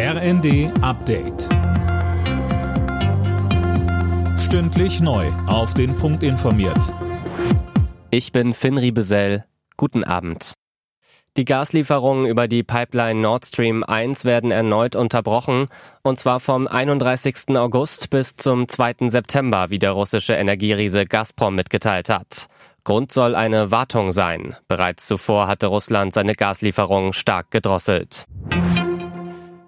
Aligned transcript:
RND 0.00 0.70
Update. 0.80 1.48
Stündlich 4.38 5.00
neu. 5.00 5.26
Auf 5.48 5.74
den 5.74 5.96
Punkt 5.96 6.22
informiert. 6.22 6.94
Ich 8.12 8.30
bin 8.30 8.54
Finn 8.54 8.78
Riebesell. 8.78 9.44
Guten 9.76 10.04
Abend. 10.04 10.52
Die 11.36 11.44
Gaslieferungen 11.44 12.26
über 12.26 12.46
die 12.46 12.62
Pipeline 12.62 13.20
Nord 13.20 13.46
Stream 13.46 13.82
1 13.82 14.24
werden 14.24 14.52
erneut 14.52 14.94
unterbrochen, 14.94 15.66
und 16.04 16.16
zwar 16.16 16.38
vom 16.38 16.68
31. 16.68 17.56
August 17.56 18.10
bis 18.10 18.36
zum 18.36 18.68
2. 18.68 19.08
September, 19.08 19.70
wie 19.70 19.80
der 19.80 19.90
russische 19.90 20.34
Energieriese 20.34 21.06
Gazprom 21.06 21.56
mitgeteilt 21.56 22.08
hat. 22.08 22.46
Grund 22.84 23.10
soll 23.10 23.34
eine 23.34 23.72
Wartung 23.72 24.12
sein. 24.12 24.54
Bereits 24.68 25.08
zuvor 25.08 25.48
hatte 25.48 25.66
Russland 25.66 26.14
seine 26.14 26.34
Gaslieferungen 26.34 27.12
stark 27.12 27.50
gedrosselt. 27.50 28.26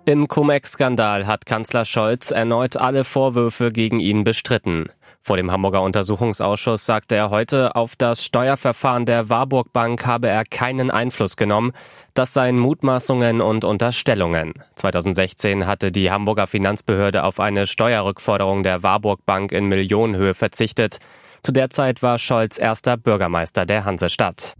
Im 0.07 0.29
Cum-Ex-Skandal 0.29 1.27
hat 1.27 1.45
Kanzler 1.45 1.85
Scholz 1.85 2.31
erneut 2.31 2.77
alle 2.77 3.05
Vorwürfe 3.05 3.71
gegen 3.71 4.01
ihn 4.01 4.25
bestritten. 4.25 4.89
Vor 5.23 5.37
dem 5.37 5.53
Hamburger 5.53 5.83
Untersuchungsausschuss 5.83 6.87
sagte 6.87 7.15
er 7.15 7.29
heute, 7.29 7.77
auf 7.77 7.97
das 7.97 8.25
Steuerverfahren 8.25 9.05
der 9.05 9.29
Warburg 9.29 9.73
Bank 9.75 10.07
habe 10.07 10.29
er 10.29 10.45
keinen 10.45 10.91
Einfluss 10.91 11.37
genommen. 11.37 11.73
Das 12.15 12.33
seien 12.33 12.59
Mutmaßungen 12.59 13.43
und 13.43 13.65
Unterstellungen. 13.65 14.55
2016 14.77 15.67
hatte 15.67 15.93
die 15.93 16.11
Hamburger 16.11 16.47
Finanzbehörde 16.47 17.23
auf 17.23 17.39
eine 17.39 17.67
Steuerrückforderung 17.67 18.63
der 18.63 18.83
Warburg 18.83 19.27
Bank 19.27 19.53
in 19.53 19.67
Millionenhöhe 19.67 20.33
verzichtet. 20.33 20.99
Zu 21.43 21.53
der 21.53 21.69
Zeit 21.69 22.03
war 22.03 22.19
Scholz 22.19 22.59
erster 22.59 22.97
Bürgermeister 22.97 23.67
der 23.67 23.85
Hansestadt. 23.85 24.55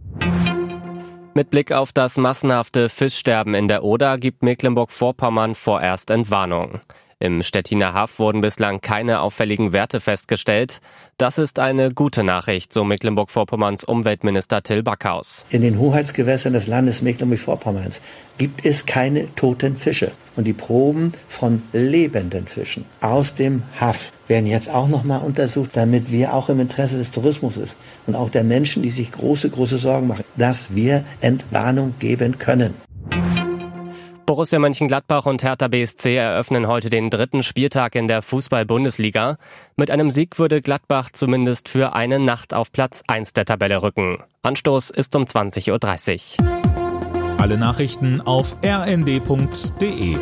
Mit 1.33 1.49
Blick 1.49 1.71
auf 1.71 1.93
das 1.93 2.17
massenhafte 2.17 2.89
Fischsterben 2.89 3.53
in 3.53 3.69
der 3.69 3.83
Oder 3.83 4.17
gibt 4.17 4.43
Mecklenburg-Vorpommern 4.43 5.55
vorerst 5.55 6.09
Entwarnung. 6.09 6.81
Im 7.21 7.43
Stettiner 7.43 7.93
Haff 7.93 8.17
wurden 8.17 8.41
bislang 8.41 8.81
keine 8.81 9.21
auffälligen 9.21 9.73
Werte 9.73 9.99
festgestellt. 9.99 10.81
Das 11.19 11.37
ist 11.37 11.59
eine 11.59 11.93
gute 11.93 12.23
Nachricht, 12.23 12.73
so 12.73 12.83
Mecklenburg-Vorpommerns 12.83 13.83
Umweltminister 13.83 14.63
Till 14.63 14.81
Backhaus. 14.81 15.45
In 15.51 15.61
den 15.61 15.77
Hoheitsgewässern 15.77 16.53
des 16.53 16.65
Landes 16.65 17.03
Mecklenburg-Vorpommerns 17.03 18.01
gibt 18.39 18.65
es 18.65 18.87
keine 18.87 19.33
toten 19.35 19.77
Fische. 19.77 20.11
Und 20.35 20.45
die 20.45 20.53
Proben 20.53 21.13
von 21.27 21.61
lebenden 21.73 22.47
Fischen 22.47 22.85
aus 23.01 23.35
dem 23.35 23.61
Haff 23.79 24.13
werden 24.27 24.47
jetzt 24.47 24.71
auch 24.71 24.87
nochmal 24.87 25.21
untersucht, 25.21 25.71
damit 25.73 26.11
wir 26.11 26.33
auch 26.33 26.49
im 26.49 26.59
Interesse 26.59 26.97
des 26.97 27.11
Tourismus 27.11 27.55
ist 27.55 27.75
und 28.07 28.15
auch 28.15 28.31
der 28.31 28.43
Menschen, 28.43 28.81
die 28.81 28.89
sich 28.89 29.11
große, 29.11 29.51
große 29.51 29.77
Sorgen 29.77 30.07
machen, 30.07 30.23
dass 30.37 30.73
wir 30.73 31.03
Entwarnung 31.19 31.93
geben 31.99 32.39
können. 32.39 32.73
Borussia 34.31 34.59
Mönchengladbach 34.59 35.25
und 35.25 35.43
Hertha 35.43 35.67
BSC 35.67 36.15
eröffnen 36.15 36.65
heute 36.65 36.89
den 36.89 37.09
dritten 37.09 37.43
Spieltag 37.43 37.95
in 37.95 38.07
der 38.07 38.21
Fußball-Bundesliga. 38.21 39.35
Mit 39.75 39.91
einem 39.91 40.09
Sieg 40.09 40.39
würde 40.39 40.61
Gladbach 40.61 41.09
zumindest 41.11 41.67
für 41.67 41.91
eine 41.95 42.17
Nacht 42.17 42.53
auf 42.53 42.71
Platz 42.71 43.03
1 43.07 43.33
der 43.33 43.43
Tabelle 43.43 43.83
rücken. 43.83 44.23
Anstoß 44.41 44.89
ist 44.89 45.17
um 45.17 45.23
20.30 45.23 46.39
Uhr. 46.39 47.39
Alle 47.39 47.57
Nachrichten 47.57 48.21
auf 48.21 48.55
rnd.de 48.63 50.15